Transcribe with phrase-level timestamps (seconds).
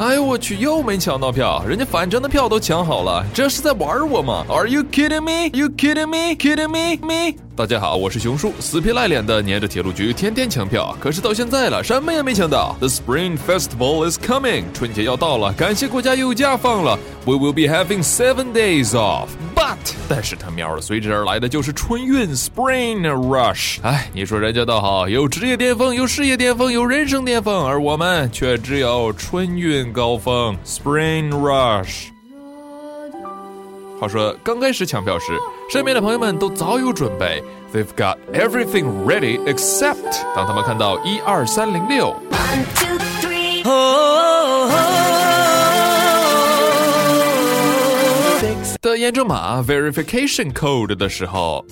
[0.00, 5.50] 哎呦我去，又没抢到票，人家返程的票都抢好了，这是在玩我吗？Are you kidding me?
[5.52, 6.34] You kidding me?
[6.36, 6.96] Kidding me?
[7.06, 7.34] Me?
[7.54, 12.74] 大家好，我是熊叔，死皮赖脸的黏着铁路局，天天抢票，可是到现在了，什么也没抢到。
[12.78, 16.98] The Spring Festival is coming，春节要到了，感谢国家有假放了。
[17.26, 19.26] We will be having seven days off。
[19.70, 23.78] But，但是他喵的，随之而来的就是春运 Spring Rush。
[23.82, 32.08] 哎，你说人家倒好，有职业巅峰，有事业巅峰，有人生巅峰，而我们却只有春运高峰 Spring Rush。
[34.00, 35.26] 话说，刚开始抢票时，
[35.70, 37.40] 身边的朋友们都早有准备
[37.72, 39.94] ，They've got everything ready except
[40.34, 42.16] 当他们看到一二三零六。
[48.81, 51.65] 的验证码 verification code 的时候，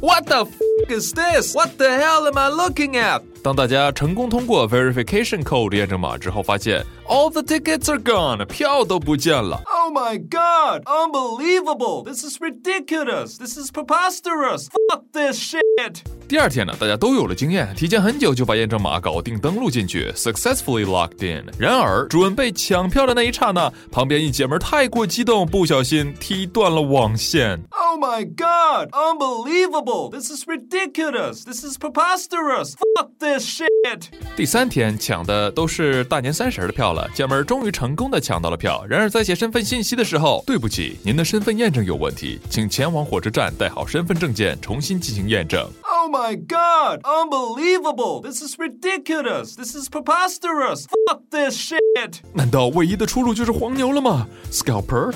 [0.00, 0.50] What the f
[0.88, 1.54] is this?
[1.54, 3.22] What the hell am I looking at?
[3.45, 9.61] 当大家成功通过 verification code 验证码之后，发现 all the tickets are gone，票都不见了。
[9.67, 10.81] Oh my god!
[10.85, 12.03] Unbelievable!
[12.03, 13.37] This is ridiculous!
[13.37, 14.65] This is preposterous!
[14.89, 15.97] Fuck this shit!
[16.27, 21.45] 第二天呢，大家都有了经验，提前很久就把验证码搞定，登录进去，successfully logged in。
[21.59, 27.61] 然而，准备抢票的那一刹那，旁边一姐们太过激动，不小心踢断了网线。
[27.94, 28.90] Oh my god!
[28.92, 30.10] Unbelievable!
[30.10, 31.44] This is ridiculous!
[31.44, 32.74] This is preposterous!
[32.96, 34.08] Fuck this shit!
[34.36, 38.84] 第三天抢的都是大年三十的票了，姐们儿终于成功的抢到了票。
[38.88, 45.68] 然而在写身份信息的时候，对不起，您的身份验证有问题，请前往火车站带好身份证件，重新进行验证。
[45.82, 47.00] Oh my god!
[47.04, 48.20] Unbelievable!
[48.20, 49.54] This is ridiculous!
[49.54, 50.86] This is preposterous!
[51.08, 52.18] Fuck this shit!
[52.32, 54.26] 难道唯一的出路就是黄牛了吗？
[54.50, 55.12] Scalper，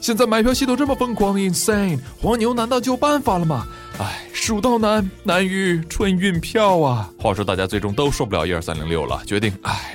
[0.00, 3.66] 现在买票系统这么疯狂，insane，黄牛难道就有办法了吗？
[3.98, 7.10] 唉，蜀道难，难于春运票啊！
[7.18, 9.87] 话说大家最终都受不了一二三零六了，决定，唉，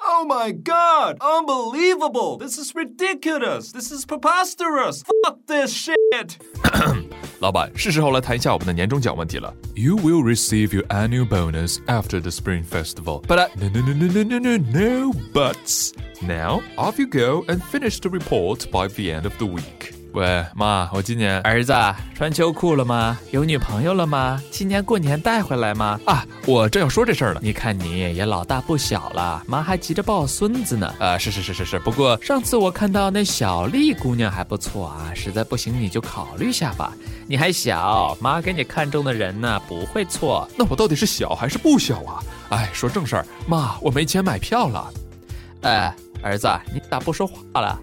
[0.00, 1.16] Oh my god!
[1.20, 2.38] Unbelievable!
[2.38, 3.72] This is ridiculous!
[3.72, 5.02] This is preposterous!
[5.24, 6.36] Fuck this shit!
[7.40, 9.52] 老板，是时候来谈一下我们的年终奖问题了。
[9.74, 13.48] You will receive your annual bonus after the Spring Festival, but I...
[13.56, 15.92] no, no, no, no, no, no, no, no buts.
[16.22, 19.95] Now off you go and finish the report by the end of the week.
[20.16, 21.74] 喂，妈，我今年儿子
[22.14, 23.18] 穿秋裤了吗？
[23.32, 24.42] 有女朋友了吗？
[24.50, 26.00] 今年过年带回来吗？
[26.06, 27.40] 啊，我正要说这事儿呢。
[27.42, 30.90] 你看你也老大不小了，妈还急着抱孙子呢。
[30.98, 36.94] 啊，是是是是是，不过上次我看到那小丽姑娘还不错啊，实在不行你就考虑下吧。
[37.26, 40.48] 你还小，妈给你看中的人呢不会错。
[40.56, 42.22] 那我到底是小还是不小啊？
[42.48, 44.90] 哎，说正事儿，妈，我没钱买票了。
[45.60, 47.78] 哎，儿子，你咋不说话了？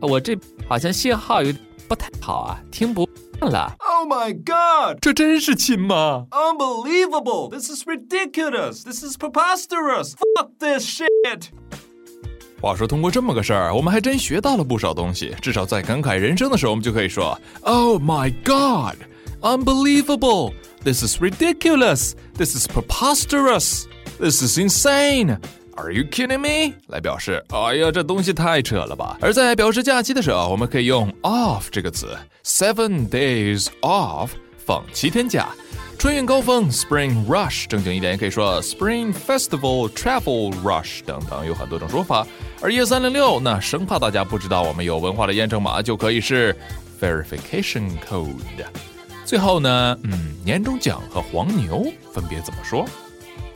[0.00, 0.36] 我这
[0.68, 1.54] 好像信号有。
[1.88, 3.08] 不太好啊，听不
[3.40, 3.76] 了。
[3.78, 4.98] Oh my god！
[5.00, 7.50] 这真是亲吗？Unbelievable!
[7.50, 8.82] This is ridiculous!
[8.82, 10.14] This is preposterous!
[10.36, 11.48] Fuck this shit!
[12.60, 15.34] 话说，通过这么个事儿，我们还真学到了不少东西。
[15.42, 18.96] 至少在感慨人生的时候，我们就可以说：Oh my god!
[19.42, 20.54] Unbelievable!
[20.82, 22.14] This is ridiculous!
[22.36, 23.84] This is preposterous!
[24.18, 25.38] This is insane!
[25.76, 26.74] Are you kidding me？
[26.88, 29.18] 来表示，哎呀，这东西太扯了吧！
[29.20, 34.30] 而在表示假期的时候，我们可以用 off 这个词，seven days off，
[34.64, 35.48] 放七天假。
[35.98, 42.26] 春运高峰 Spring Rush，正经一点也可以说 Spring Festival Travel Rush 等等，有很多种说法。
[42.60, 46.56] 而一三零六，那生怕大家不知道我们有文化的验证码，就可以是
[47.00, 48.66] Verification Code。
[49.24, 52.86] 最后呢，嗯，年终奖和黄牛分别怎么说？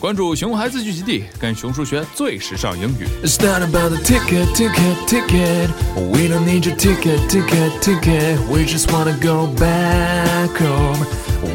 [0.00, 3.08] 关注熊孩子聚集地，跟熊叔学最时尚英语。
[3.24, 5.68] It's not about the ticket, ticket, ticket.
[5.96, 8.38] We don't need your ticket, ticket, ticket.
[8.48, 11.04] We just wanna go back home.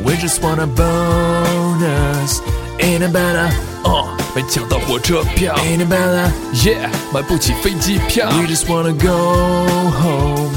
[0.03, 2.41] We just wanna bonus.
[2.79, 3.49] Ain't about a
[3.85, 5.55] 哦，没抢到火车票。
[5.59, 8.29] Ain't about a yeah，买不起飞机票。
[8.31, 10.51] We just wanna go home.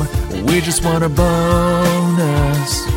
[0.45, 2.96] We just wanna bonus.